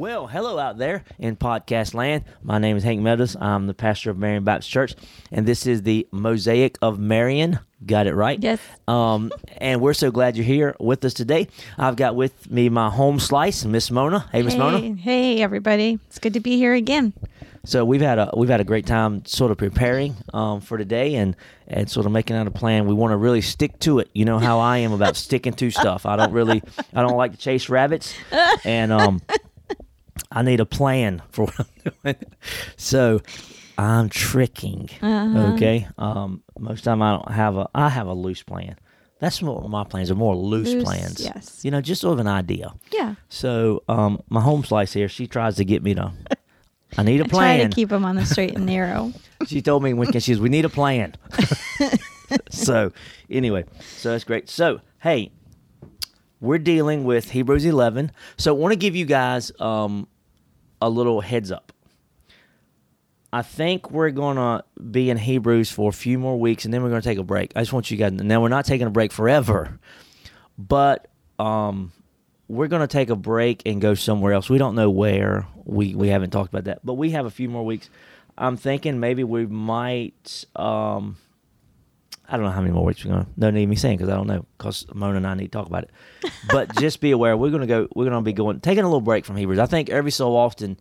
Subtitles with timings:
[0.00, 2.24] Well, hello out there in podcast land.
[2.42, 3.36] My name is Hank Meadows.
[3.38, 4.94] I'm the pastor of Marion Baptist Church,
[5.30, 7.58] and this is the Mosaic of Marion.
[7.84, 8.42] Got it right?
[8.42, 8.60] Yes.
[8.88, 11.48] Um, and we're so glad you're here with us today.
[11.76, 14.20] I've got with me my home slice, Miss Mona.
[14.32, 14.94] Hey, Miss hey, Mona.
[14.94, 15.98] Hey, everybody.
[16.06, 17.12] It's good to be here again.
[17.66, 21.16] So we've had a we've had a great time sort of preparing um, for today
[21.16, 21.36] and
[21.68, 22.86] and sort of making out a plan.
[22.86, 24.08] We want to really stick to it.
[24.14, 26.06] You know how I am about sticking to stuff.
[26.06, 26.62] I don't really
[26.94, 28.14] I don't like to chase rabbits,
[28.64, 29.20] and um,
[30.30, 32.16] I need a plan for what I'm doing.
[32.76, 33.20] So
[33.78, 34.88] I'm tricking.
[35.02, 35.52] Uh-huh.
[35.54, 35.86] Okay.
[35.98, 38.76] Um, most time I don't have a I have a loose plan.
[39.20, 41.20] That's what my plans are more loose, Loose, plans.
[41.22, 41.62] yes.
[41.62, 42.72] You know, just sort of an idea.
[42.90, 43.16] Yeah.
[43.28, 46.10] So um, my home slice here, she tries to get me to.
[46.96, 47.50] I need a plan.
[47.50, 49.12] I try to keep them on the straight and narrow.
[49.46, 51.14] She told me when she says we need a plan.
[52.50, 52.92] so
[53.30, 53.64] anyway,
[53.96, 54.50] so that's great.
[54.50, 55.32] So hey,
[56.40, 58.12] we're dealing with Hebrews 11.
[58.36, 60.08] So I want to give you guys um,
[60.80, 61.72] a little heads up.
[63.32, 66.82] I think we're going to be in Hebrews for a few more weeks, and then
[66.82, 67.52] we're going to take a break.
[67.54, 68.12] I just want you guys.
[68.12, 69.78] Now we're not taking a break forever,
[70.58, 71.08] but
[71.38, 71.92] um,
[72.48, 74.50] we're going to take a break and go somewhere else.
[74.50, 75.46] We don't know where.
[75.64, 77.88] We we haven't talked about that, but we have a few more weeks.
[78.36, 80.44] I'm thinking maybe we might.
[80.56, 81.16] Um,
[82.30, 83.30] I don't know how many more weeks we're going to.
[83.36, 85.66] No need me saying because I don't know because Mona and I need to talk
[85.66, 85.90] about it.
[86.48, 87.88] But just be aware we're going to go.
[87.94, 89.58] We're going to be going taking a little break from Hebrews.
[89.58, 90.78] I think every so often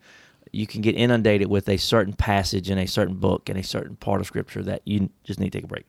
[0.51, 3.95] you can get inundated with a certain passage in a certain book and a certain
[3.95, 5.85] part of Scripture that you just need to take a break.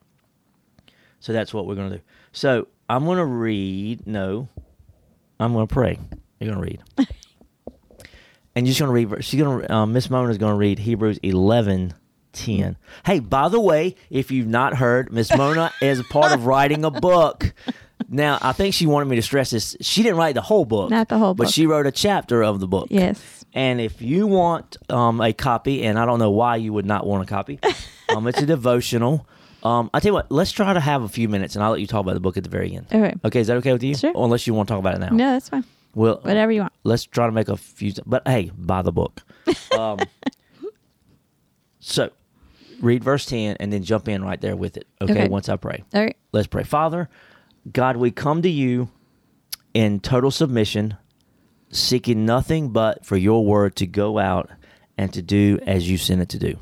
[1.19, 2.03] So that's what we're going to do.
[2.31, 4.07] So I'm going to read.
[4.07, 4.49] No,
[5.39, 5.99] I'm going to pray.
[6.39, 6.83] You're going to read.
[8.55, 9.23] and you're just going to read.
[9.23, 9.71] She's going to.
[9.71, 11.93] Um, Miss Mona is going to read Hebrews 11.
[12.33, 12.77] 10.
[13.05, 16.83] Hey, by the way, if you've not heard, Miss Mona is a part of writing
[16.85, 17.53] a book.
[18.09, 19.75] Now, I think she wanted me to stress this.
[19.81, 20.89] She didn't write the whole book.
[20.89, 21.53] Not the whole But book.
[21.53, 22.87] she wrote a chapter of the book.
[22.89, 23.45] Yes.
[23.53, 27.05] And if you want um, a copy, and I don't know why you would not
[27.05, 27.59] want a copy,
[28.09, 29.27] um, it's a devotional.
[29.63, 31.81] Um, I tell you what, let's try to have a few minutes, and I'll let
[31.81, 32.87] you talk about the book at the very end.
[32.91, 33.13] Okay.
[33.23, 33.93] Okay, is that okay with you?
[33.95, 34.11] Sure.
[34.15, 35.09] Or unless you want to talk about it now.
[35.09, 35.63] No, that's fine.
[35.93, 36.73] Well, Whatever you want.
[36.83, 37.93] let's try to make a few.
[38.05, 39.21] But hey, buy the book.
[39.77, 39.99] Um,
[41.79, 42.11] so,
[42.81, 44.87] read verse ten, and then jump in right there with it.
[45.01, 45.13] Okay.
[45.13, 45.27] Okay.
[45.27, 45.83] Once I pray.
[45.93, 46.17] All right.
[46.31, 46.63] Let's pray.
[46.63, 47.09] Father,
[47.71, 48.89] God, we come to you
[49.73, 50.97] in total submission,
[51.69, 54.49] seeking nothing but for your word to go out
[54.97, 56.57] and to do as you sent it to do.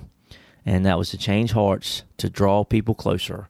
[0.66, 3.50] And that was to change hearts, to draw people closer,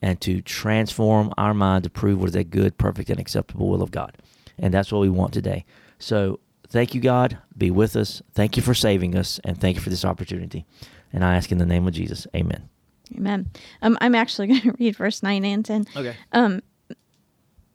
[0.00, 3.82] and to transform our mind to prove what is that good, perfect, and acceptable will
[3.82, 4.16] of God.
[4.58, 5.64] And that's what we want today.
[5.98, 6.38] So
[6.68, 7.38] thank you, God.
[7.56, 8.22] Be with us.
[8.32, 10.64] Thank you for saving us, and thank you for this opportunity.
[11.12, 12.68] And I ask in the name of Jesus, amen.
[13.16, 13.50] Amen.
[13.82, 15.86] Um, I'm actually going to read verse 9 and 10.
[15.96, 16.16] Okay.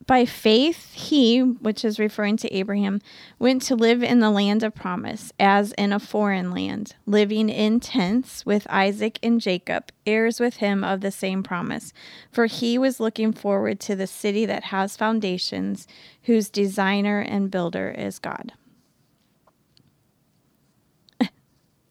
[0.08, 3.02] By faith, he, which is referring to Abraham,
[3.40, 7.80] went to live in the land of promise, as in a foreign land, living in
[7.80, 11.92] tents with Isaac and Jacob, heirs with him of the same promise.
[12.32, 15.88] For he was looking forward to the city that has foundations,
[16.24, 18.54] whose designer and builder is God.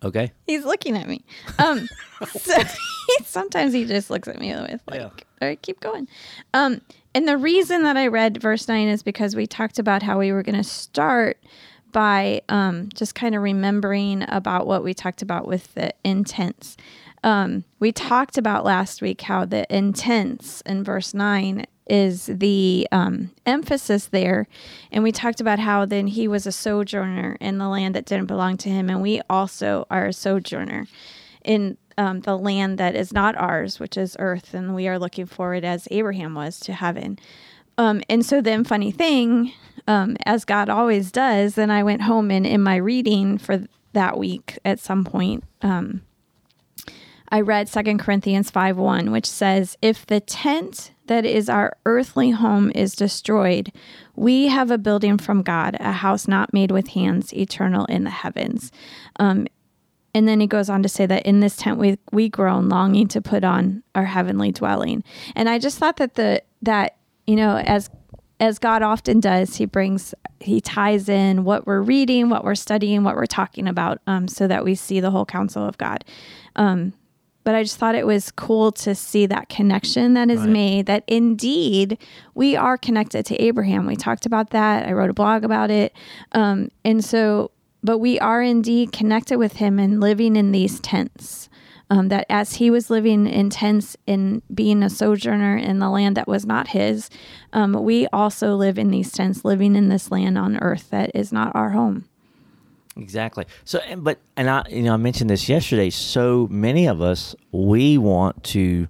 [0.05, 0.33] Okay.
[0.47, 1.25] He's looking at me.
[1.59, 1.89] Um,
[2.29, 2.55] so
[3.25, 5.07] sometimes he just looks at me with like, Yeah.
[5.07, 6.09] "All right, keep going."
[6.53, 6.81] Um,
[7.15, 10.33] and the reason that I read verse nine is because we talked about how we
[10.33, 11.39] were going to start
[11.93, 16.77] by um, just kind of remembering about what we talked about with the intents.
[17.23, 23.31] Um, we talked about last week how the intents in verse nine is the um,
[23.45, 24.47] emphasis there.
[24.91, 28.27] And we talked about how then he was a sojourner in the land that didn't
[28.27, 28.89] belong to him.
[28.89, 30.87] And we also are a sojourner
[31.45, 34.55] in um, the land that is not ours, which is earth.
[34.55, 37.19] And we are looking forward, as Abraham was, to heaven.
[37.77, 39.53] Um, and so then, funny thing,
[39.87, 44.19] um, as God always does, then I went home and in my reading for that
[44.19, 46.03] week at some point, um,
[47.29, 52.31] I read 2 Corinthians 5 1, which says, If the tent that is our earthly
[52.31, 53.73] home is destroyed,
[54.17, 58.11] we have a building from God, a house not made with hands, eternal in the
[58.11, 58.73] heavens.
[59.17, 59.47] Um,
[60.15, 63.09] and then he goes on to say that in this tent we we groan, longing
[63.09, 65.03] to put on our heavenly dwelling.
[65.35, 66.97] And I just thought that the that
[67.27, 67.91] you know as
[68.41, 73.03] as God often does, he brings he ties in what we're reading, what we're studying,
[73.03, 76.05] what we're talking about, um, so that we see the whole counsel of God.
[76.55, 76.93] Um,
[77.45, 80.49] but I just thought it was cool to see that connection that is Right.
[80.51, 80.87] made.
[80.87, 81.99] That indeed
[82.35, 83.87] we are connected to Abraham.
[83.87, 84.89] We talked about that.
[84.89, 85.93] I wrote a blog about it,
[86.33, 87.51] um, and so,
[87.83, 91.49] but we are indeed connected with him and living in these tents.
[91.91, 96.17] Um, that as he was living in tents and being a sojourner in the land
[96.17, 97.11] that was not his,
[97.53, 101.31] um, we also live in these tents, living in this land on earth that is
[101.31, 102.07] not our home.
[102.97, 103.45] Exactly.
[103.65, 105.91] So, and, but, and I, you know, I mentioned this yesterday.
[105.91, 108.87] So many of us, we want to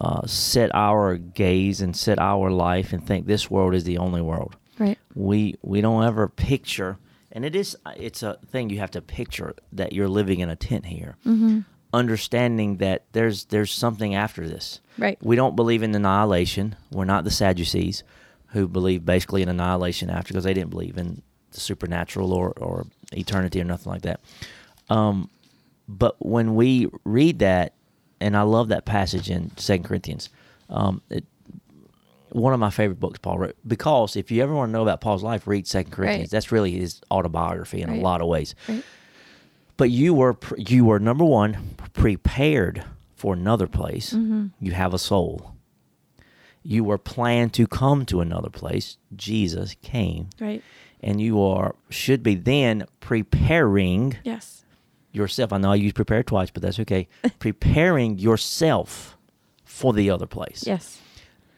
[0.00, 4.20] uh, set our gaze and set our life and think this world is the only
[4.20, 4.56] world.
[4.78, 4.98] Right.
[5.14, 6.98] We we don't ever picture,
[7.30, 10.56] and it is it's a thing you have to picture that you're living in a
[10.56, 11.60] tent here, Mm-hmm.
[11.92, 14.80] understanding that there's there's something after this.
[14.98, 15.16] Right.
[15.22, 16.74] We don't believe in annihilation.
[16.90, 18.02] We're not the Sadducees,
[18.48, 21.22] who believe basically in annihilation after because they didn't believe in
[21.54, 24.20] the supernatural or, or eternity or nothing like that.
[24.90, 25.30] Um,
[25.88, 27.74] but when we read that,
[28.20, 30.30] and I love that passage in Second Corinthians,
[30.70, 31.24] um, it,
[32.30, 33.56] one of my favorite books Paul wrote.
[33.66, 36.24] Because if you ever want to know about Paul's life, read Second Corinthians.
[36.24, 36.30] Right.
[36.30, 38.54] That's really his autobiography in a lot of ways.
[38.68, 38.82] Right.
[39.76, 42.84] But you were you were number one prepared
[43.14, 44.12] for another place.
[44.12, 44.46] Mm-hmm.
[44.60, 45.54] You have a soul.
[46.62, 48.96] You were planned to come to another place.
[49.14, 50.62] Jesus came, Right.
[51.04, 54.64] And you are should be then preparing Yes.
[55.12, 55.52] yourself.
[55.52, 57.06] I know I used prepare twice, but that's okay.
[57.38, 59.16] preparing yourself
[59.64, 60.64] for the other place.
[60.66, 61.00] Yes.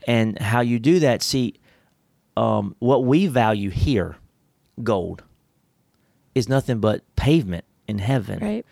[0.07, 1.55] And how you do that, see,
[2.37, 4.17] um, what we value here,
[4.83, 5.23] gold,
[6.35, 8.39] is nothing but pavement in heaven.
[8.41, 8.67] Right.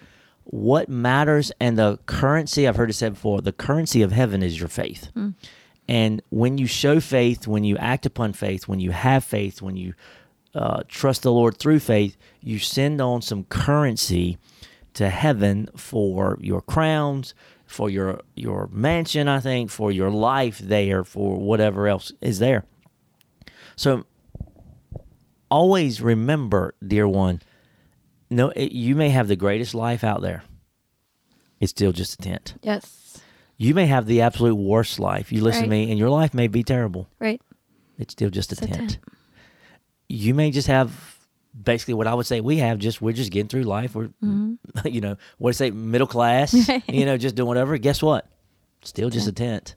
[0.44, 4.58] What matters and the currency, I've heard it said before, the currency of heaven is
[4.60, 5.08] your faith.
[5.88, 9.76] And when you show faith, when you act upon faith, when you have faith, when
[9.76, 9.94] you
[10.54, 14.38] uh, trust the Lord through faith, you send on some currency
[14.94, 17.34] to heaven for your crowns,
[17.66, 22.64] for your your mansion, I think, for your life there, for whatever else is there.
[23.76, 24.04] So
[25.50, 27.40] always remember, dear one,
[28.30, 30.44] no, it, you may have the greatest life out there.
[31.60, 32.54] It's still just a tent.
[32.62, 33.20] Yes.
[33.56, 35.32] You may have the absolute worst life.
[35.32, 37.08] You listen to me, and your life may be terrible.
[37.18, 37.40] Right.
[37.98, 38.98] It's still just a It's a tent.
[40.08, 41.18] You may just have
[41.60, 42.78] basically what I would say we have.
[42.78, 43.94] Just we're just getting through life.
[43.94, 44.54] We're Mm-hmm.
[44.88, 46.54] you know what to say middle class.
[46.88, 47.76] you know, just doing whatever.
[47.78, 48.26] Guess what?
[48.82, 49.76] Still just a tent.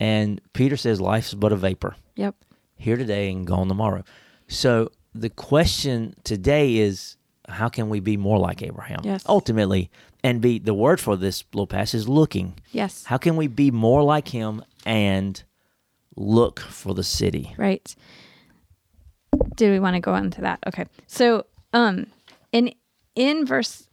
[0.00, 2.36] And Peter says life's but a vapor Yep.
[2.76, 4.04] here today and gone tomorrow.
[4.46, 7.16] So the question today is
[7.48, 9.00] how can we be more like Abraham?
[9.02, 9.24] Yes.
[9.26, 9.90] Ultimately,
[10.22, 12.54] and be the word for this little passage is looking.
[12.70, 13.04] Yes.
[13.04, 15.42] How can we be more like him and
[16.14, 17.54] look for the city?
[17.56, 17.94] Right.
[19.58, 20.60] Do we want to go into that?
[20.68, 20.86] Okay.
[21.08, 22.06] So, um,
[22.52, 22.72] in
[23.16, 23.88] in verse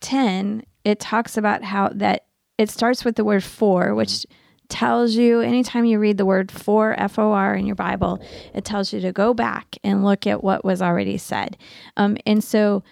[0.00, 2.26] ten, it talks about how that
[2.58, 4.26] it starts with the word for, which
[4.68, 8.22] tells you anytime you read the word for F O R in your Bible,
[8.54, 11.56] it tells you to go back and look at what was already said.
[11.96, 12.82] Um, and so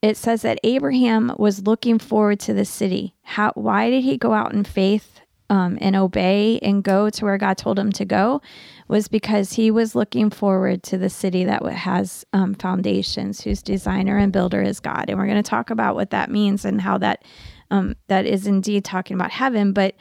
[0.00, 3.14] it says that Abraham was looking forward to the city.
[3.22, 3.50] How?
[3.56, 5.20] Why did he go out in faith
[5.54, 8.42] um, and obey and go to where God told him to go?
[8.88, 14.18] Was because he was looking forward to the city that has um, foundations, whose designer
[14.18, 15.06] and builder is God.
[15.08, 17.24] And we're going to talk about what that means and how that
[17.70, 19.94] um, that is indeed talking about heaven, but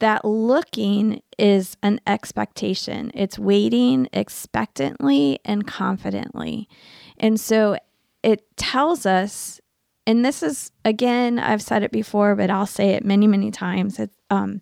[0.00, 3.10] that looking is an expectation.
[3.14, 6.68] It's waiting expectantly and confidently.
[7.18, 7.78] And so
[8.22, 9.59] it tells us,
[10.06, 13.98] and this is, again, I've said it before, but I'll say it many, many times.
[13.98, 14.60] It, um,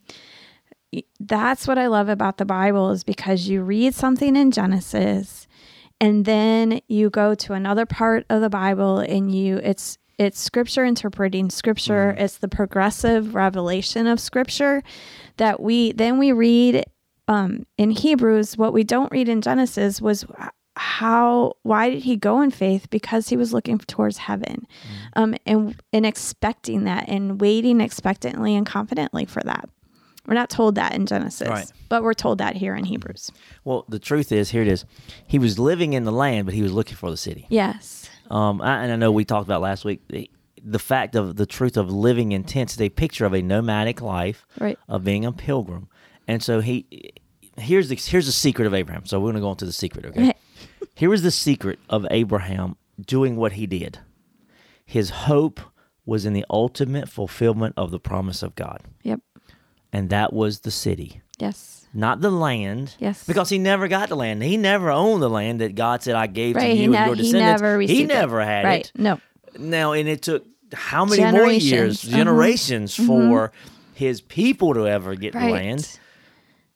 [1.20, 5.46] that's what I love about the Bible is because you read something in Genesis
[6.00, 10.84] and then you go to another part of the Bible and you it's it's scripture
[10.84, 12.14] interpreting scripture.
[12.18, 14.82] It's the progressive revelation of scripture
[15.36, 16.84] that we then we read
[17.28, 18.56] um, in Hebrews.
[18.56, 20.24] What we don't read in Genesis was
[20.78, 24.66] how why did he go in faith because he was looking towards heaven
[25.16, 29.68] um, and and expecting that and waiting expectantly and confidently for that
[30.26, 31.72] we're not told that in Genesis Right.
[31.88, 33.30] but we're told that here in Hebrews
[33.64, 34.84] Well, the truth is, here it is.
[35.26, 37.46] He was living in the land, but he was looking for the city.
[37.48, 40.30] yes Um, I, and I know we talked about last week the,
[40.62, 44.00] the fact of the truth of living in tents is a picture of a nomadic
[44.02, 44.78] life, Right.
[44.88, 45.88] of being a pilgrim.
[46.26, 46.84] And so he
[47.56, 49.06] here's the here's the secret of Abraham.
[49.06, 50.34] So we're going to go into the secret, okay?
[50.98, 54.00] Here is the secret of Abraham doing what he did.
[54.84, 55.60] His hope
[56.04, 59.20] was in the ultimate fulfillment of the promise of God, yep
[59.92, 62.94] and that was the city yes not the land.
[62.98, 63.24] Yes.
[63.24, 64.42] Because he never got the land.
[64.42, 66.96] He never owned the land that God said I gave right to he, you ne-
[66.98, 67.62] and your he descendants.
[67.62, 68.68] never received he never had it.
[68.68, 69.00] right it.
[69.00, 69.20] no
[69.58, 72.04] Now, and it took how many more years, Generations.
[72.04, 72.16] Uh-huh.
[72.16, 73.52] generations for
[73.94, 75.50] his people to ever get Right.
[75.52, 75.98] land.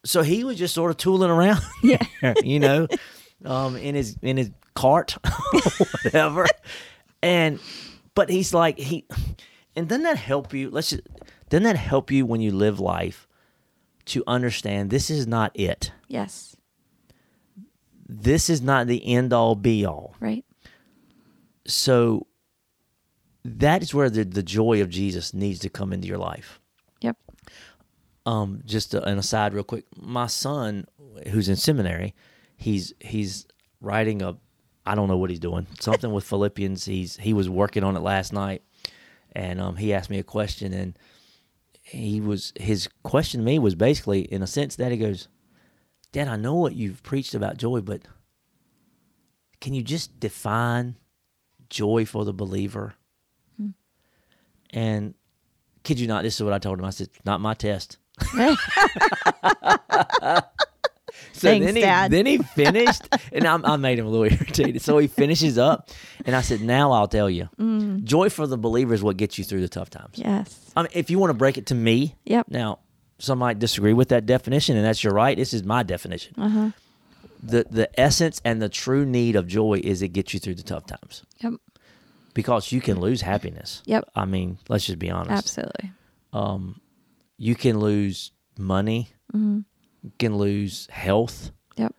[0.04, 2.02] So he was just sort of tooling around, Yeah.
[2.42, 2.88] you know,
[3.44, 5.16] um, in his in his cart,
[6.04, 6.46] whatever.
[7.22, 7.60] And
[8.14, 9.06] but he's like he,
[9.76, 10.70] and doesn't that help you?
[10.70, 11.02] Let's just
[11.48, 13.28] doesn't that help you when you live life
[14.06, 15.92] to understand this is not it.
[16.08, 16.56] Yes.
[18.08, 20.14] This is not the end all be all.
[20.20, 20.44] Right.
[21.66, 22.26] So
[23.44, 26.60] that is where the, the joy of Jesus needs to come into your life.
[27.00, 27.16] Yep.
[28.26, 29.84] um, just a, an aside, real quick.
[29.96, 30.86] My son,
[31.28, 32.14] who's in seminary,
[32.62, 33.46] he's he's
[33.80, 34.36] writing a,
[34.86, 36.84] I don't know what he's doing, something with Philippians.
[36.84, 38.62] He's he was working on it last night,
[39.32, 40.98] and um, he asked me a question, and
[41.82, 45.28] he was his question to me was basically, in a sense, that he goes,
[46.12, 48.02] Dad, I know what you've preached about joy, but
[49.60, 50.96] can you just define
[51.68, 52.94] joy for the believer?
[54.74, 55.14] And
[55.82, 56.84] kid you not, this is what I told him.
[56.84, 57.98] I said, not my test.
[61.42, 62.10] So Thanks, then he, Dad.
[62.12, 64.80] Then he finished, and I, I made him a little irritated.
[64.80, 65.90] So he finishes up,
[66.24, 68.04] and I said, "Now I'll tell you, Mm.
[68.04, 70.70] joy for the believer is what gets you through the tough times." Yes.
[70.76, 72.46] I mean, if you want to break it to me, Yep.
[72.48, 72.78] Now,
[73.18, 75.36] some might disagree with that definition, and that's your right.
[75.36, 76.34] This is my definition.
[76.38, 76.70] Uh-huh.
[77.42, 80.62] The the essence and the true need of joy is it gets you through the
[80.62, 81.54] tough times Yep.
[82.34, 83.82] because you can lose happiness.
[83.86, 84.04] Yep.
[84.14, 85.32] I mean, let's just be honest.
[85.32, 85.90] Absolutely.
[86.32, 86.80] Um,
[87.38, 89.08] You can lose money.
[89.34, 89.60] Mm-hmm.
[90.02, 91.94] You can lose health, Yep.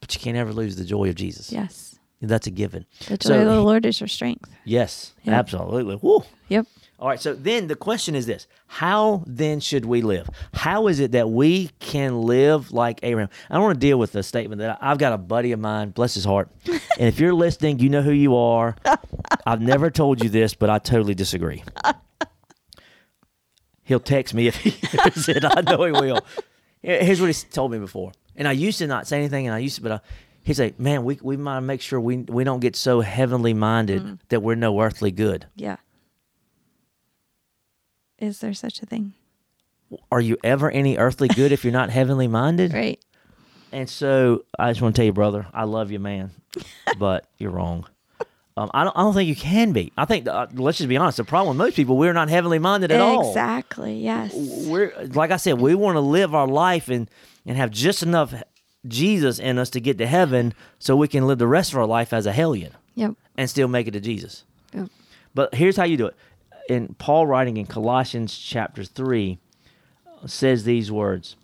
[0.00, 1.52] but you can't ever lose the joy of Jesus.
[1.52, 1.98] Yes.
[2.22, 2.86] That's a given.
[3.06, 4.48] The joy So- of the Lord is your strength.
[4.64, 5.34] Yes, Yep.
[5.34, 5.96] absolutely.
[5.96, 6.22] Woo.
[6.48, 6.66] Yep.
[6.98, 10.30] All right, so then the question is this How then should we live?
[10.54, 13.28] How is it that we can live like Abraham?
[13.50, 15.90] I don't want to deal with the statement that I've got a buddy of mine,
[15.90, 16.48] bless his heart.
[16.66, 18.74] and if you're listening, you know who you are.
[19.46, 21.62] I've never told you this, but I totally disagree.
[23.84, 25.44] He'll text me if he hears it.
[25.44, 26.20] I know he will.
[26.84, 28.12] Here- Here's what he's told me before.
[28.36, 30.00] And I used to not say anything, and I used to, but I,
[30.42, 34.02] he'd say, Man, we, we might make sure we, we don't get so heavenly minded
[34.02, 34.14] mm-hmm.
[34.28, 35.46] that we're no earthly good.
[35.54, 35.76] Yeah.
[38.18, 39.14] Is there such a thing?
[40.10, 42.72] are you ever any earthly good if you're not heavenly minded?
[42.84, 43.02] Right.
[43.72, 46.30] And so I just want to tell you, brother, I love you, man,
[46.96, 47.86] but you're wrong.
[48.56, 48.96] Um, I don't.
[48.96, 49.92] I don't think you can be.
[49.98, 50.28] I think.
[50.28, 51.16] Uh, let's just be honest.
[51.16, 53.28] The problem with most people, we're not heavenly minded at all.
[53.28, 53.98] Exactly.
[53.98, 54.32] Yes.
[54.34, 57.10] We're like I said, we want to live our life and
[57.44, 58.32] and have just enough
[58.86, 61.86] Jesus in us to get to heaven, so we can live the rest of our
[61.86, 63.14] life as a hellion Yep.
[63.36, 64.44] and still make it to Jesus.
[64.72, 64.88] Yep.
[65.34, 66.16] But here's how you do it.
[66.68, 69.38] In Paul writing in Colossians chapter 3
[70.26, 71.36] says these words.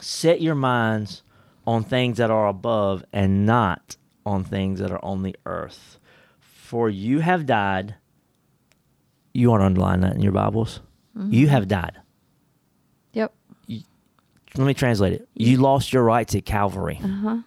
[0.00, 1.22] Set your minds
[1.66, 5.98] on things that are above and not on things that are on the earth.
[6.68, 7.94] For you have died.
[9.32, 10.80] You want to underline that in your Bibles.
[11.16, 11.96] You have died.
[13.14, 13.32] Yep.
[13.66, 15.26] Let me translate it.
[15.34, 17.00] You lost your rights at Calvary.
[17.02, 17.38] Uh-huh.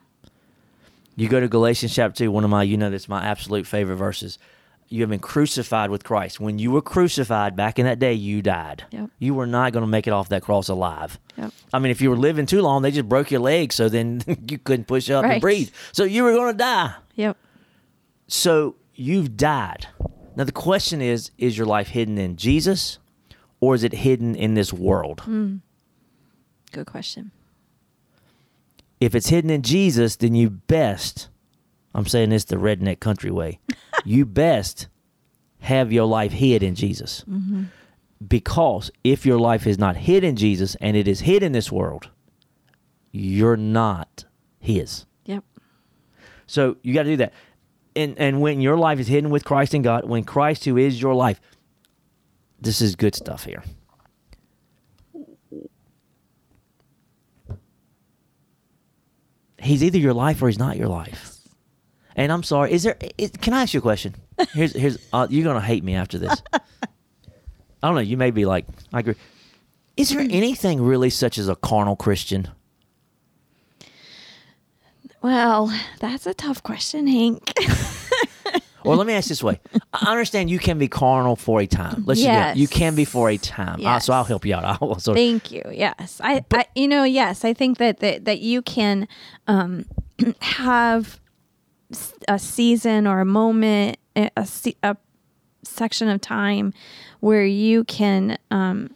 [1.16, 3.98] You go to Galatians chapter 2, one of my, you know, that's my absolute favorite
[3.98, 4.40] verses.
[4.88, 6.40] You have been crucified with Christ.
[6.40, 8.86] When you were crucified back in that day, you died.
[8.90, 9.12] Yep.
[9.20, 11.20] You were not going to make it off that cross alive.
[11.38, 11.52] Yep.
[11.72, 14.24] I mean, if you were living too long, they just broke your legs, so then
[14.50, 15.70] you couldn't push up and breathe.
[15.92, 16.96] So you were going to die.
[17.14, 17.38] Yep.
[18.28, 19.88] So you've died.
[20.36, 23.00] Now the question is: Is your life hidden in Jesus,
[23.60, 25.22] or is it hidden in this world?
[25.22, 25.58] Hmm.
[26.72, 27.32] Good question.
[29.00, 31.28] If it's hidden in Jesus, then you best,
[31.94, 33.60] I'm saying this the redneck country way,
[34.06, 34.88] you best
[35.60, 37.26] have your life hid in Jesus.
[37.30, 37.64] Mm-hmm.
[38.26, 41.72] Because if your life is not hid in Jesus and it is hid in this
[41.72, 42.10] world,
[43.12, 44.26] you're not
[44.60, 45.06] His.
[45.26, 45.44] Yep.
[46.46, 47.34] So you got to do that.
[47.96, 51.02] And and when your life is hidden with Christ in God, when Christ who is
[51.02, 51.42] your life,
[52.60, 53.64] this is good stuff here.
[59.60, 61.38] He's either your life or he's not your life.
[62.16, 62.98] And I'm sorry, is there?
[63.18, 64.16] Is, can I ask you a question?
[64.54, 66.42] Here's here's uh, you're gonna hate me after this.
[66.54, 68.02] I don't know.
[68.02, 69.16] You may be like, I agree.
[69.98, 72.48] Is there anything really such as a carnal Christian?
[75.22, 77.54] Well, that's a tough question, Hank.
[78.84, 79.60] well, let me ask this way:
[79.94, 82.04] I understand you can be carnal for a time.
[82.08, 82.58] Let's just Yes.
[82.58, 83.86] you can be for a time.
[83.86, 84.66] Uh, so I'll help you out.
[84.82, 85.64] I'll, Thank you.
[85.72, 89.08] Yes, I, I, you know, yes, I think that that, that you can
[89.48, 89.86] um,
[90.42, 91.20] have
[92.28, 94.98] a season or a moment, a, a,
[95.64, 96.74] section of time
[97.20, 98.90] where you can, um,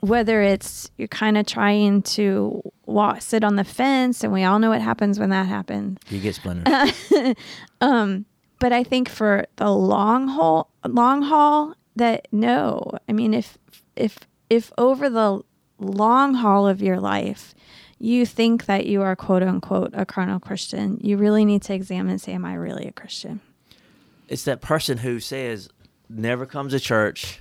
[0.00, 4.58] whether it's you're kind of trying to walk, sit on the fence, and we all
[4.58, 5.98] know what happens when that happens.
[6.08, 6.92] you get splinters.
[7.82, 8.26] Um,
[8.58, 12.92] but I think for the long haul, long haul, that no.
[13.08, 13.56] I mean, if
[13.96, 14.18] if
[14.50, 15.40] if over the
[15.78, 17.54] long haul of your life,
[17.98, 22.12] you think that you are quote unquote a carnal Christian, you really need to examine
[22.12, 23.40] and say, Am I really a Christian?
[24.28, 25.68] It's that person who says,
[26.08, 27.40] never comes to church.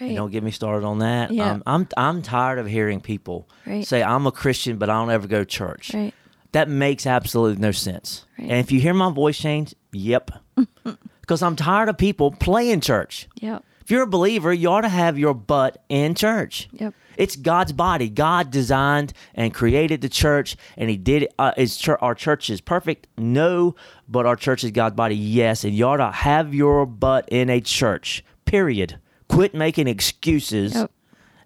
[0.00, 0.14] Right.
[0.14, 1.30] Don't get me started on that.
[1.30, 1.52] Yeah.
[1.52, 3.86] Um, I'm I'm tired of hearing people Right.
[3.86, 5.92] say I'm a Christian, but I don't ever go to church.
[5.94, 6.12] Right.
[6.52, 8.24] That makes absolutely no sense.
[8.38, 8.50] Right.
[8.50, 10.30] And if you hear my voice change, yep,
[11.20, 13.28] because I'm tired of people playing church.
[13.40, 13.64] Yep.
[13.82, 16.68] If you're a believer, you ought to have your butt in church.
[16.72, 16.94] Yep.
[17.16, 18.08] It's God's body.
[18.08, 21.34] God designed and created the church, and He did it.
[21.38, 23.06] Uh, is our church is perfect?
[23.18, 23.74] No,
[24.08, 25.14] but our church is God's body.
[25.16, 28.24] Yes, and you ought to have your butt in a church.
[28.46, 28.98] Period.
[29.28, 30.76] Quit making excuses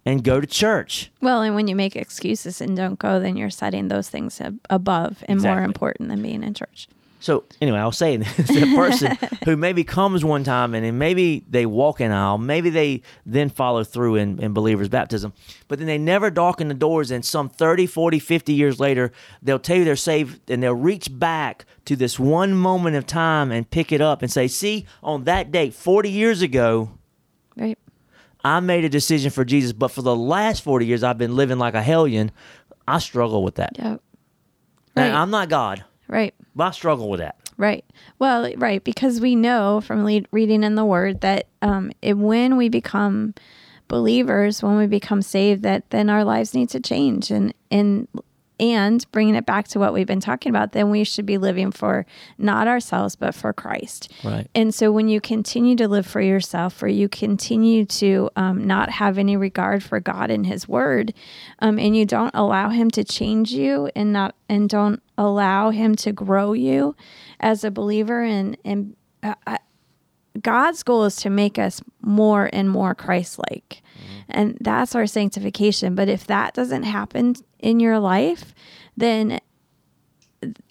[0.04, 1.10] and go to church.
[1.20, 4.60] Well, and when you make excuses and don't go, then you're setting those things ab-
[4.70, 6.88] above and more important than being in church.
[7.20, 11.44] So anyway, I was saying that person who maybe comes one time and then maybe
[11.48, 15.32] they walk an aisle, maybe they then follow through in, in believers' baptism,
[15.66, 19.58] but then they never darken the doors and some 30, 40, 50 years later, they'll
[19.58, 23.68] tell you they're saved and they'll reach back to this one moment of time and
[23.68, 26.90] pick it up and say, see, on that date, 40 years ago,
[27.58, 27.78] Right.
[28.44, 31.58] I made a decision for Jesus, but for the last 40 years, I've been living
[31.58, 32.30] like a hellion.
[32.86, 33.76] I struggle with that.
[33.78, 34.00] Yep.
[34.96, 35.12] Now, Right.
[35.14, 36.34] I'm not God, Right.
[36.54, 37.36] but I struggle with that.
[37.56, 37.84] Right.
[38.20, 42.56] Well, right, because we know from le- reading in the Word that um, it, when
[42.56, 43.34] we become
[43.88, 48.06] believers, when we become saved, that then our lives need to change, and and
[48.60, 51.70] and bringing it back to what we've been talking about, then we should be living
[51.70, 52.06] for
[52.38, 54.12] not ourselves but for Christ.
[54.24, 54.48] Right.
[54.54, 58.90] And so when you continue to live for yourself, or you continue to um, not
[58.90, 61.14] have any regard for God and His Word,
[61.60, 65.94] um, and you don't allow Him to change you, and not and don't allow Him
[65.96, 66.96] to grow you
[67.40, 69.58] as a believer, and and uh, I-
[70.40, 74.20] God's goal is to make us more and more Christ-like, mm-hmm.
[74.28, 75.94] and that's our sanctification.
[75.94, 78.54] But if that doesn't happen in your life,
[78.96, 79.40] then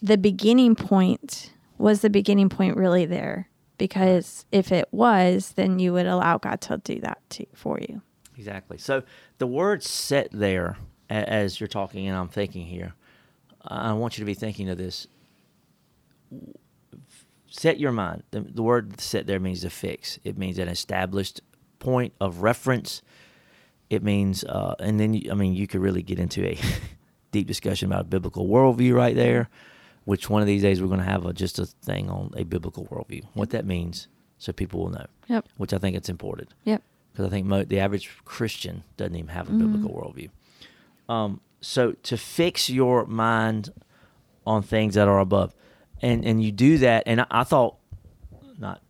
[0.01, 5.91] the beginning point was the beginning point really there because if it was then you
[5.91, 8.01] would allow god to do that to, for you
[8.37, 8.77] Exactly.
[8.77, 9.03] So
[9.39, 10.77] the word set there,
[11.09, 12.93] as you're talking and I'm thinking here,
[13.65, 15.07] I want you to be thinking of this.
[17.57, 18.23] Set your mind.
[18.31, 21.41] The, the word set there means to fix, it means an established
[21.79, 23.01] point of reference.
[23.89, 26.57] It means, uh, and then, you, I mean, you could really get into a
[27.31, 29.49] deep discussion about a biblical worldview right there,
[30.03, 32.43] which one of these days we're going to have a, just a thing on a
[32.43, 36.49] biblical worldview, what that means, so people will know, yep which I think it's important
[36.63, 40.29] yep because I think mo- the average Christian doesn't even have a biblical worldview.
[41.09, 43.71] Um, so to fix your mind
[44.45, 45.55] on things that are above,
[46.01, 47.77] and and you do that, and I, I thought,
[48.57, 48.81] not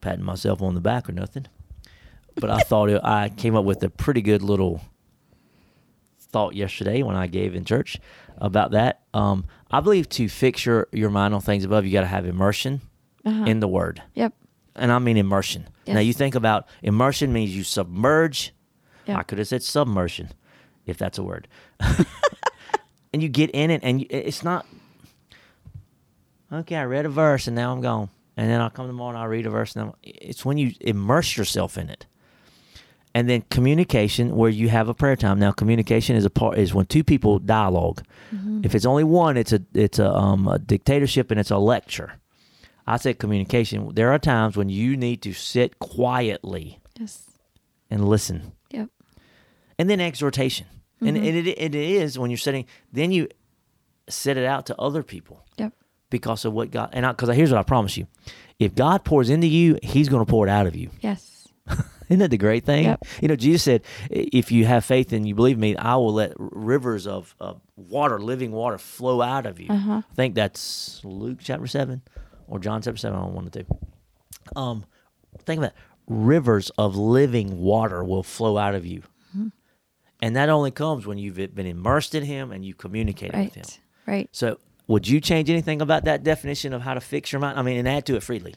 [0.00, 1.46] patting myself on the back or nothing,
[2.36, 4.80] but I thought it, I came up with a pretty good little
[6.20, 7.98] thought yesterday when I gave in church
[8.38, 9.02] about that.
[9.14, 12.26] Um, I believe to fix your your mind on things above, you got to have
[12.26, 12.80] immersion
[13.24, 13.44] Uh-huh.
[13.46, 14.34] in the Word yep
[14.76, 15.68] and I mean immersion.
[15.86, 18.52] Now you think about immersion means you submerge.
[19.06, 19.18] Yeah.
[19.18, 20.30] I could have said submersion,
[20.86, 21.46] if that's a word.
[23.12, 24.66] and you get in it, and it's not.
[26.54, 28.10] Okay, I read a verse, and now I'm gone.
[28.36, 29.76] And then I'll come tomorrow and I'll read a verse.
[29.76, 32.06] And I'm, it's when you immerse yourself in it.
[33.14, 35.38] And then communication, where you have a prayer time.
[35.38, 38.02] Now, communication is a part is when two people dialogue.
[38.64, 42.14] If it's only one, it's a it's a, um, a dictatorship and it's a lecture.
[42.88, 43.94] I said communication.
[43.94, 47.30] There are times when you need to sit quietly yes
[47.88, 48.88] and listen, yep
[49.78, 50.66] and then exhortation.
[51.00, 52.66] And, and it, it is when you're sitting.
[52.92, 53.28] Then you
[54.08, 55.72] set it out to other people yep
[56.18, 56.90] because of what God.
[56.92, 58.06] And because here's what I promise you:
[58.58, 60.90] if God pours into you, He's going to pour it out of you.
[61.00, 61.48] yes
[62.10, 62.84] Isn't that the great thing?
[62.84, 63.02] Yep.
[63.22, 66.32] You know, Jesus said, "If you have faith and you believe me, I will let
[66.38, 70.02] rivers of, of water, living water, flow out of you." Uh-huh.
[70.10, 72.02] I think that's Luke chapter seven
[72.46, 73.18] or John chapter seven.
[73.18, 73.66] I don't want to do.
[74.54, 74.84] Um,
[75.46, 75.76] think about it.
[76.06, 79.02] rivers of living water will flow out of you,
[79.34, 79.48] Mm-hmm.
[80.20, 83.64] and that only comes when you've been immersed in Him and you communicate with Him.
[83.64, 83.80] right
[84.18, 87.58] right So, would you change anything about that definition of how to fix your mind?
[87.58, 88.54] I mean, and add to it freely.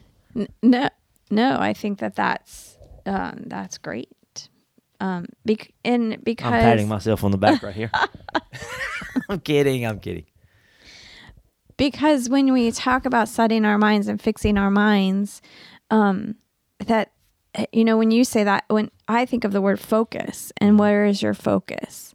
[0.62, 0.88] No
[1.30, 4.48] no i think that that's um that's great
[5.00, 7.90] um bec- and because I'm patting myself on the back right here.
[9.28, 9.84] I'm kidding.
[9.84, 10.24] I'm kidding.
[11.76, 15.40] because when we talk about setting our minds and fixing our minds
[15.90, 16.34] um
[16.78, 17.12] that
[17.72, 21.04] you know when you say that when i think of the word focus and where
[21.04, 22.12] is your focus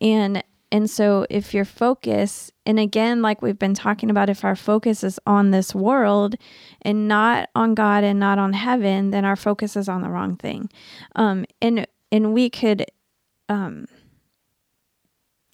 [0.00, 0.42] and
[0.74, 5.04] and so if your focus, and again, like we've been talking about, if our focus
[5.04, 6.34] is on this world
[6.82, 10.34] and not on God and not on heaven, then our focus is on the wrong
[10.34, 10.68] thing.
[11.14, 12.86] Um, and and we could
[13.48, 13.86] um,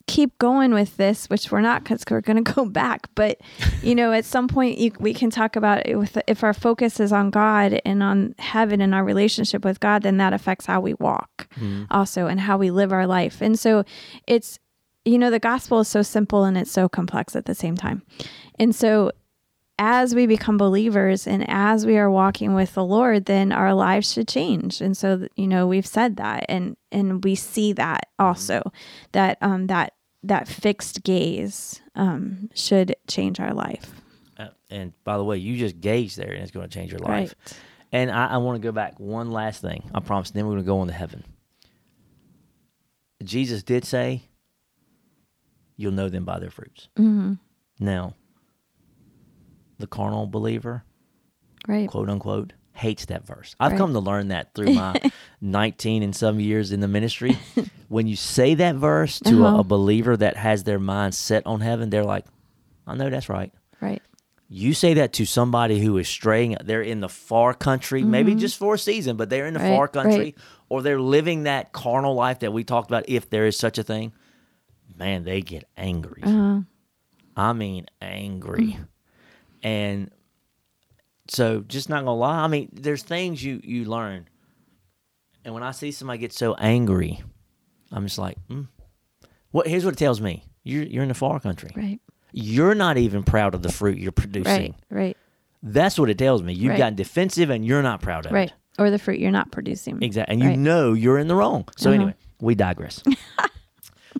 [0.06, 3.06] keep going with this, which we're not because we're going to go back.
[3.14, 3.42] But
[3.83, 7.12] you know, at some point, you, we can talk about with if our focus is
[7.12, 10.94] on God and on heaven and our relationship with God, then that affects how we
[10.94, 11.46] walk,
[11.90, 13.42] also, and how we live our life.
[13.42, 13.85] And so,
[14.26, 14.59] it's
[15.11, 18.03] you know, the gospel is so simple and it's so complex at the same time.
[18.61, 19.11] And so,
[19.77, 24.12] as we become believers and as we are walking with the Lord, then our lives
[24.12, 24.81] should change.
[24.83, 28.62] And so, you know, we've said that, and and we see that also
[29.12, 33.90] that um that that fixed gaze um should change our life.
[34.38, 37.01] Uh, and by the way, you just gauge there, and it's going to change your
[37.01, 37.35] life.
[37.46, 37.59] Right.
[37.92, 39.90] And I, I want to go back one last thing.
[39.92, 40.31] I promise.
[40.31, 41.25] Then we're going to go on to heaven.
[43.25, 44.30] Jesus did say,
[45.81, 47.35] "You'll know them by their fruits." Mm-hmm.
[47.79, 48.14] Now,
[49.79, 50.85] the carnal believer,
[51.66, 51.88] Right.
[51.88, 53.55] quote unquote, hates that verse.
[53.61, 53.79] I've Right.
[53.79, 54.95] come to learn that through my
[55.40, 57.37] 19 and some years in the ministry.
[57.88, 59.59] when you say that verse to a, Uh-huh.
[59.61, 62.25] a believer that has their mind set on heaven, they're like,
[62.87, 64.03] "I know that's right." Right.
[64.53, 68.59] You say that to somebody who is straying, they're in the far country, maybe just
[68.59, 69.71] for a season, but they're in the Mm-hmm.
[69.71, 70.38] Right, far country, right.
[70.69, 73.83] or they're living that carnal life that we talked about, if there is such a
[73.85, 74.12] thing.
[74.96, 76.22] Man, they get angry.
[76.24, 76.61] Uh-huh.
[77.37, 78.79] I mean, angry.
[79.62, 80.11] And
[81.29, 84.29] so, just not gonna lie, I mean, there's things you you learn,
[85.44, 87.22] and when I see somebody get so angry,
[87.92, 88.66] I'm just like, mm.
[89.50, 89.66] what?
[89.66, 91.70] Here's what it tells me: you're you're in the far country.
[91.76, 92.00] Right.
[92.33, 94.74] You're not even proud of the fruit you're producing.
[94.90, 94.98] Right.
[94.98, 95.16] Right.
[95.62, 96.53] That's what it tells me.
[96.53, 96.79] You've Right.
[96.79, 98.50] gotten defensive and you're not proud of Right.
[98.50, 98.53] it.
[98.79, 98.87] Right.
[98.87, 100.00] Or the fruit you're not producing.
[100.03, 100.33] Exactly.
[100.33, 101.68] And you know you're in the wrong.
[101.76, 101.94] So Uh-huh.
[101.96, 103.03] anyway, we digress.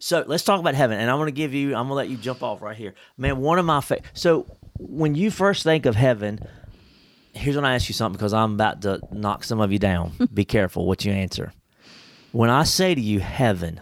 [0.01, 0.99] so let's talk about heaven.
[0.99, 2.95] And I'm going to give you, I'm going to let you jump off right here.
[3.17, 4.47] Man, one of my fa- So
[4.79, 6.41] when you first think of heaven,
[7.35, 10.13] here's when I ask you something because I'm about to knock some of you down.
[10.35, 11.53] Be careful what you answer.
[12.33, 13.81] When I say to you heaven,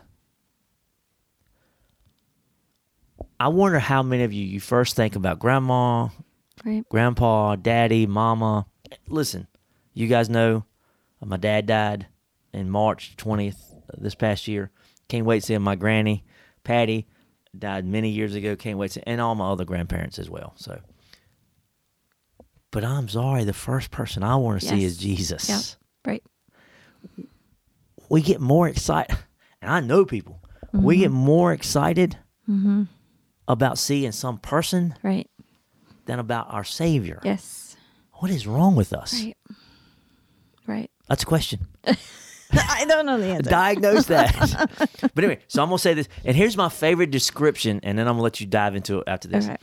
[3.40, 6.08] I wonder how many of you you first think about grandma,
[6.64, 6.88] Right.
[6.88, 8.66] grandpa, daddy, mama.
[9.06, 9.46] Listen,
[9.94, 10.64] you guys know
[11.24, 12.06] my dad died
[12.52, 13.58] in March 20th
[13.96, 14.70] this past year.
[15.08, 16.24] Can't wait to see my granny,
[16.64, 17.06] Patty,
[17.58, 18.56] died many years ago.
[18.56, 20.52] Can't wait to see, and all my other grandparents as well.
[20.56, 20.80] So,
[22.70, 25.48] but I'm sorry, the first person I want to see is Jesus.
[25.48, 25.60] Yeah.
[26.10, 26.22] Right.
[28.10, 29.16] We get more excited,
[29.62, 30.40] and I know people.
[30.74, 30.82] Mm-hmm.
[30.82, 32.16] We get more excited
[33.46, 35.28] about seeing some person Right.
[36.06, 37.20] than about our Savior.
[37.24, 37.76] Yes.
[38.14, 39.22] What is wrong with us?
[39.22, 39.36] Right.
[40.66, 40.90] Right.
[41.08, 41.66] That's a question.
[42.52, 43.50] I don't know the answer.
[43.50, 44.70] diagnose that.
[45.14, 48.14] but anyway, so I'm gonna say this, and here's my favorite description, and then I'm
[48.14, 49.46] gonna let you dive into it after this.
[49.46, 49.56] Okay.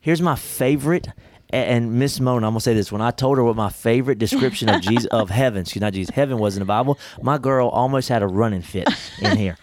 [0.00, 1.08] Here's my favorite,
[1.50, 2.92] and Miss Mona, I'm gonna say this.
[2.92, 6.14] When I told her what my favorite description of Jesus of heaven, excuse not Jesus,
[6.14, 8.88] heaven was in the Bible, my girl almost had a running fit
[9.20, 9.56] in here.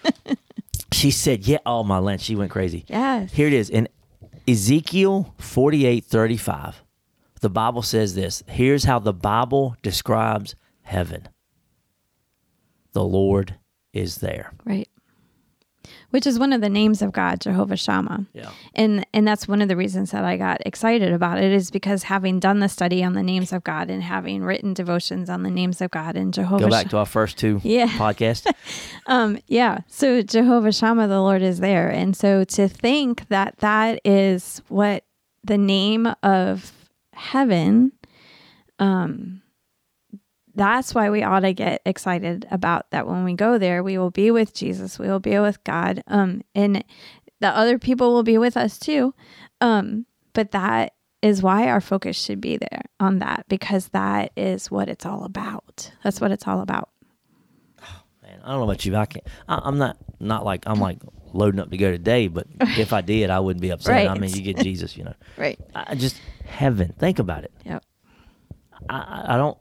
[0.92, 2.86] she said, "Yeah, oh my land," she went crazy.
[2.88, 3.32] Yes.
[3.34, 3.88] Here it is in
[4.48, 6.84] Ezekiel 48 35.
[7.42, 8.42] The Bible says this.
[8.48, 11.28] Here's how the Bible describes heaven
[12.94, 13.56] the Lord
[13.94, 14.54] is there.
[14.66, 14.88] Right.
[16.12, 18.28] Which is one of the names of God, Jehovah Shammah.
[18.34, 18.52] Yeah.
[18.76, 22.04] And and that's one of the reasons that I got excited about it is because
[22.04, 25.50] having done the study on the names of God and having written devotions on the
[25.50, 27.88] names of God and Jehovah Go back Sha- to our first two Yeah.
[27.88, 28.52] podcasts.
[29.08, 31.90] um yeah, so Jehovah Shammah the Lord is there.
[31.90, 35.04] And so to think that that is what
[35.44, 36.72] the name of
[37.14, 37.92] heaven
[38.80, 39.42] um
[40.56, 44.12] that's why we ought to get excited about that when we go there we will
[44.12, 46.84] be with jesus we will be with god um and
[47.40, 49.14] the other people will be with us too
[49.62, 54.70] um but that is why our focus should be there on that because that is
[54.70, 56.90] what it's all about that's what it's all about
[58.22, 58.96] Man, I don't know about you.
[58.96, 59.28] I can't.
[59.50, 61.00] I, I'm not not like I'm like
[61.34, 62.28] loading up to go today.
[62.30, 64.08] But if I did, I wouldn't be upset.
[64.08, 65.14] I mean, you get Jesus, you know.
[65.38, 66.94] right I just heaven.
[66.98, 67.52] Think about it.
[67.66, 67.84] yep
[68.90, 69.58] I- I don't.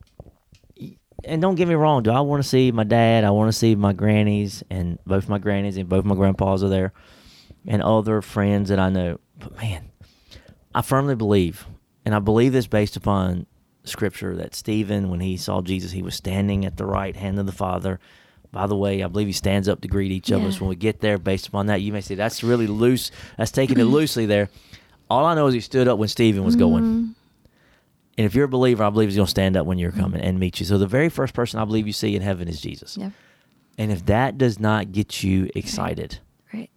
[1.25, 2.03] And don't get me wrong.
[2.03, 3.25] Do I want to see my dad?
[3.25, 6.69] I want to see my grannies, and both my grannies and both my grandpas are
[6.69, 6.93] there,
[7.67, 9.21] and other friends that I know.
[9.39, 9.91] But man,
[10.75, 11.67] I firmly believe,
[12.05, 13.47] and I believe this based upon
[13.85, 17.47] scripture, that Stephen, when he saw Jesus, he was standing at the right hand of
[17.47, 18.01] the Father.
[18.51, 20.77] By the way, I believe he stands up to greet each of us when we
[20.77, 21.17] get there.
[21.17, 23.11] Based upon that, you may say that's really loose.
[23.39, 24.51] That's taking it loosely there.
[25.09, 26.85] All I know is he stood up when Stephen was going.
[26.85, 27.13] Mm-hmm.
[28.19, 30.21] And if you're a believer, I believe he's going to stand up when you're coming
[30.21, 30.67] and meet you.
[30.67, 32.97] So the very first person I believe you see in heaven is Jesus.
[32.97, 33.13] yep
[33.79, 36.19] And if that does not get you excited,
[36.53, 36.71] right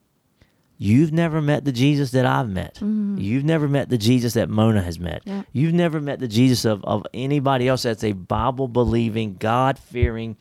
[0.77, 2.79] You've never met the Jesus that I've met.
[2.81, 5.21] You've never met the Jesus that Mona has met.
[5.25, 5.43] Yeah.
[5.53, 10.35] You've never met the Jesus of, of anybody else that's a Bible believing, God fearing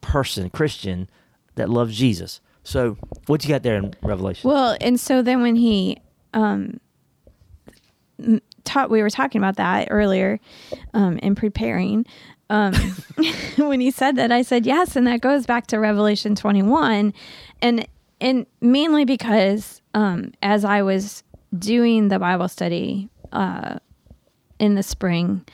[0.00, 1.08] person, Christian
[1.54, 2.40] that loves Jesus.
[2.64, 4.50] So, what you got there in Revelation?
[4.50, 5.98] Well, and so then when he
[6.34, 6.80] um
[8.70, 10.38] taught we were talking about that earlier
[10.94, 12.06] um in preparing
[12.50, 12.72] um
[13.56, 17.12] when he said that I said yes and that goes back to Revelation 21
[17.60, 17.86] and
[18.20, 21.24] and mainly because um as I was
[21.58, 23.78] doing the Bible study uh
[24.58, 25.44] in the spring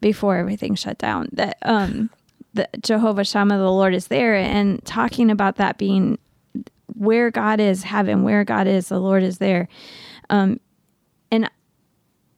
[0.00, 2.08] before everything shut down that um
[2.54, 6.18] the Jehovah Shammah the Lord is there and talking about that being
[6.94, 9.66] where God is heaven where God is the Lord is there
[10.30, 10.60] um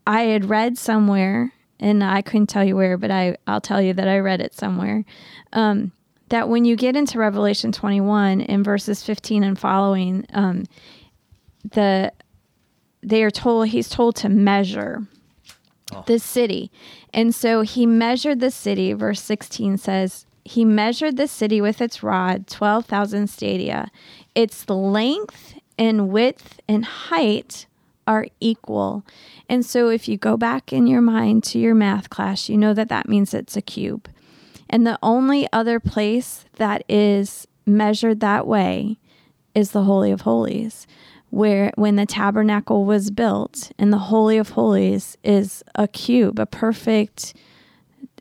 [0.07, 3.93] I had read somewhere and I couldn't tell you where but I I'll tell you
[3.95, 5.05] that I read it somewhere
[5.53, 5.93] um
[6.29, 10.65] that when you get into Revelation 21 in verses 15 and following um
[11.73, 12.13] the
[13.03, 15.07] they are told he's told to measure
[16.07, 16.71] the city.
[17.13, 18.93] And so he measured the city.
[18.93, 23.91] Verse 16 says, He measured the city with its rod, 12,000 stadia.
[24.35, 27.67] Its length and width and height
[28.07, 29.05] are equal.
[29.49, 32.75] And so if you go back in your mind to your math class, you know
[32.75, 34.09] that that means it's a cube.
[34.69, 38.99] And the only other place that is measured that way
[39.55, 40.87] is the Holy of Holies,
[41.31, 46.47] where when the tabernacle was built, and the Holy of Holies is a cube, a
[46.47, 47.35] perfect,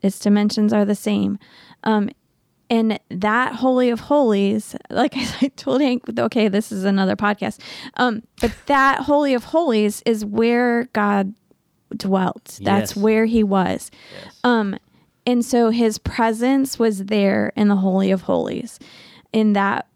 [0.02, 1.38] its dimensions are the same.
[1.82, 2.10] Um,
[2.70, 7.60] and that Holy of Holies, like I told Hank, okay, this is another podcast.
[7.96, 11.34] Um, but that Holy of Holies is where God
[11.96, 12.58] dwelt.
[12.62, 12.96] That's Yes.
[12.96, 13.90] where he was.
[14.42, 14.76] Um,
[15.26, 18.78] and so his presence was there in the Holy of Holies,
[19.32, 19.86] in that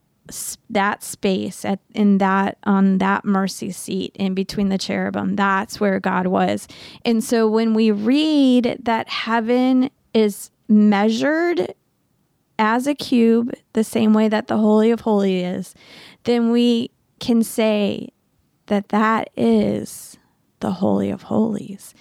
[0.69, 5.99] that space at in that on that mercy seat in between the cherubim that's where
[5.99, 6.69] god was
[7.03, 11.73] and so when we read that heaven is measured
[12.59, 15.75] as a cube the same way that the holy of holies is
[16.25, 16.91] then we
[17.21, 18.09] can say
[18.67, 20.17] that that is
[20.61, 21.95] the holy of holies.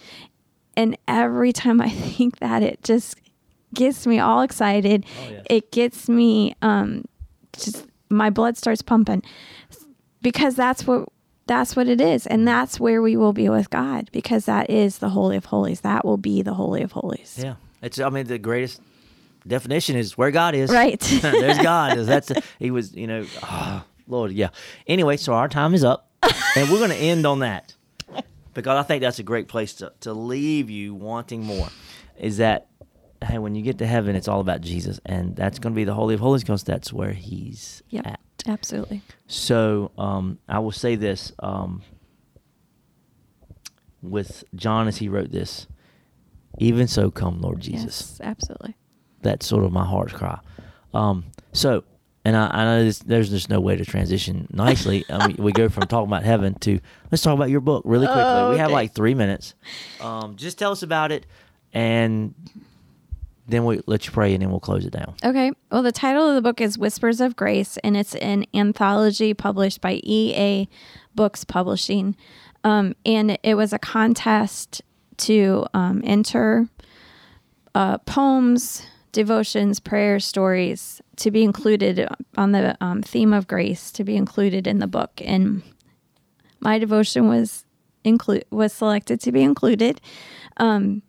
[0.75, 3.15] And every time i think that it just
[3.73, 5.05] gets me all excited.
[5.29, 5.43] Yes.
[5.49, 7.05] it gets me um
[7.53, 9.23] just my blood starts pumping.
[10.21, 11.07] Because that's what
[11.47, 12.27] that's what it is.
[12.27, 15.81] And that's where we will be with god because that is the holy of holies.
[15.81, 17.39] That will be the holy of holies.
[17.41, 17.99] Yeah, it's.
[17.99, 18.81] I mean, the greatest
[19.47, 20.69] definition is where God is.
[20.69, 20.99] Right.
[21.21, 21.97] There's God.
[22.05, 22.93] That's he was.
[22.95, 24.31] You know, ah, Lord.
[24.31, 24.49] Yeah.
[24.85, 26.09] Anyway, so our time is up,
[26.55, 27.73] and we're going to end on that
[28.57, 31.67] because I think that's a great place to to leave you wanting more.
[32.17, 32.67] Is that
[33.23, 35.83] hey, when you get to heaven, it's all about Jesus, and that's going to be
[35.83, 38.19] the holy of holies because that's where He's yep at.
[38.47, 41.83] absolutely So um, I will say this um,
[44.01, 45.67] with John as he wrote this.
[46.59, 48.75] Even so, come, Lord Jesus yes absolutely
[49.27, 50.39] that's sort of my heart's cry.
[50.93, 51.83] Um, so,
[52.25, 55.05] and I, I know this, there's just no way to transition nicely.
[55.09, 56.79] I mean, we go from talking about heaven to
[57.11, 58.23] let's talk about your book really quickly.
[58.23, 59.53] Oh, We have like three minutes.
[60.01, 61.25] Um, just tell us about it,
[61.73, 62.33] and
[63.47, 65.15] then we let you pray, and then we'll close it down.
[65.23, 65.51] Okay.
[65.71, 69.81] Well, the title of the book is Whispers of Grace, and it's an anthology published
[69.81, 70.67] by EA
[71.15, 72.15] Books Publishing.
[72.63, 74.81] Um, and it was a contest
[75.17, 76.67] to um, enter
[77.73, 78.85] uh, poems,
[79.17, 84.67] devotions, prayers, stories to be included on the um, theme of grace to be included
[84.67, 85.19] in the book.
[85.25, 85.63] And
[86.59, 87.65] my devotion was
[88.03, 89.99] include was selected to be included.
[90.57, 91.01] Um,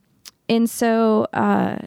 [0.48, 1.80] and so uh,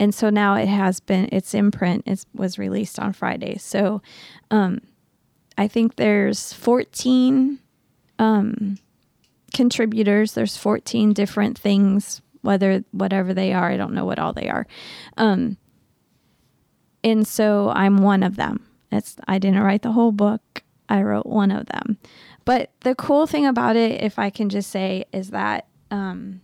[0.00, 4.02] and so now it has been it's in print it was released on friday so
[4.50, 4.80] um
[5.58, 7.58] i think there's 14
[8.18, 8.78] um
[9.54, 14.48] contributors there's 14 different things whether whatever they are i don't know what all they
[14.48, 14.66] are.
[15.16, 15.56] Um
[17.04, 18.66] and so i'm one of them.
[18.90, 20.62] It's i didn't write the whole book.
[20.88, 21.98] I wrote one of them.
[22.44, 26.42] But the cool thing about it if i can just say is that um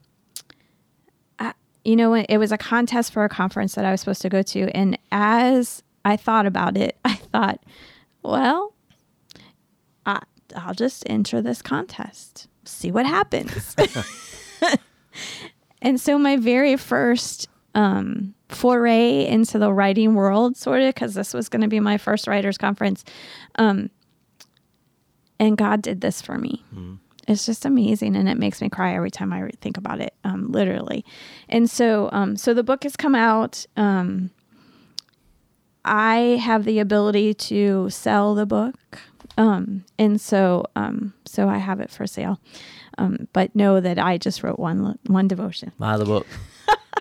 [1.88, 4.42] you know, it was a contest for a conference that I was supposed to go
[4.42, 4.68] to.
[4.76, 7.64] And as I thought about it, I thought,
[8.22, 8.74] well,
[10.04, 10.20] I,
[10.54, 13.74] I'll just enter this contest, see what happens.
[15.82, 21.32] and so my very first um, foray into the writing world, sort of, because this
[21.34, 23.04] was going to be my first writers conference,
[23.56, 23.90] um,
[25.38, 26.64] and God did this for me.
[27.28, 30.50] It's just amazing and it makes me cry every time i think about it um,
[30.50, 31.04] literally.
[31.48, 34.30] And so um, so the book has come out um,
[35.84, 38.76] i have the ability to sell the book
[39.36, 42.40] Um, and so, um, so I have it for sale.
[42.98, 45.72] Um, but know that I just wrote one one devotion.
[45.78, 46.26] Buy the book.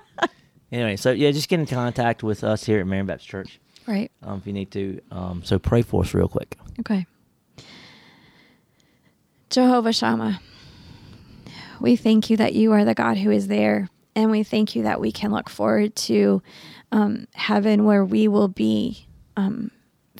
[0.71, 4.11] anyway, so yeah, just get in contact with us here at Marion Baptist Church Right.
[4.21, 5.01] um, if you need to.
[5.11, 6.55] Um, so pray for us real quick.
[6.79, 7.05] Okay.
[9.49, 10.39] Jehovah Shammah,
[11.79, 13.89] we thank you that you are the God who is there.
[14.15, 16.41] And we thank you that we can look forward to
[16.91, 19.71] um, heaven where we will be um,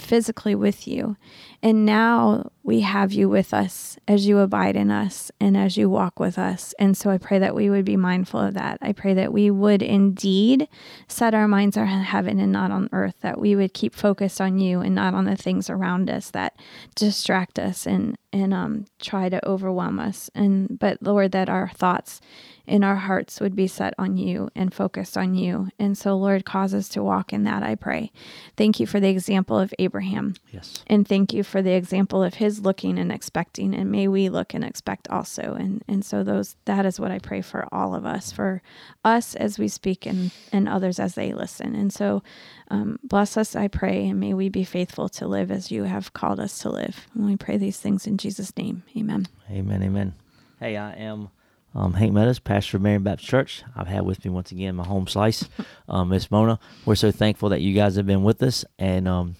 [0.02, 1.18] physically with you.
[1.64, 5.90] And now we have you with us as you abide in us and as you
[5.90, 6.74] walk with us.
[6.78, 8.78] And so I pray that we would be mindful of that.
[8.82, 10.68] I pray that we would indeed
[11.08, 14.60] set our minds on heaven and not on earth, that we would keep focused on
[14.60, 16.56] you and not on the things around us that
[16.96, 20.30] distract us and and um, try to overwhelm us.
[20.36, 22.22] And but Lord, that our thoughts
[22.68, 25.70] in our hearts would be set on you and focused on you.
[25.80, 28.12] And so, Lord, cause us to walk in that, I pray.
[28.58, 30.36] Thank you for the example of Abraham.
[30.52, 30.84] Yes.
[30.88, 33.74] And thank you for the example of his looking and expecting.
[33.74, 35.56] And may we look and expect also.
[35.58, 38.62] And and so those that is what I pray for all of us, for
[39.06, 41.74] us as we speak and, and others as they listen.
[41.74, 42.22] And so
[42.70, 46.14] um, bless us, I pray, and may we be faithful to live as you have
[46.14, 47.08] called us to live.
[47.14, 48.84] And we pray these things in Jesus' name.
[48.96, 49.28] Amen.
[49.50, 49.84] Amen.
[49.84, 50.14] Amen.
[50.60, 51.30] Hey, I am
[51.74, 53.64] um, Hank Meadows, pastor of Marion Baptist Church.
[53.76, 55.48] I've had with me once again my home slice,
[55.88, 56.60] um, Miss Mona.
[56.86, 59.36] We're so thankful that you guys have been with us, and um,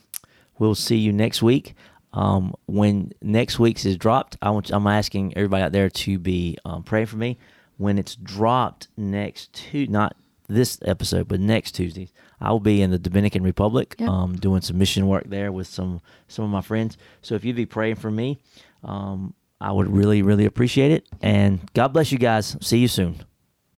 [0.58, 1.74] we'll see you next week.
[2.14, 6.58] Um, when next week's is dropped, I want I'm asking everybody out there to be
[6.64, 7.38] um, praying for me.
[7.78, 10.16] When it's dropped next to not
[10.48, 14.10] this episode, but next Tuesday, I will be in the Dominican Republic, Yep.
[14.10, 16.98] um, doing some mission work there with some some of my friends.
[17.22, 18.40] So if you'd be praying for me,
[18.84, 21.08] um, I would really really appreciate it.
[21.22, 22.56] And God bless you guys.
[22.62, 23.24] See you soon.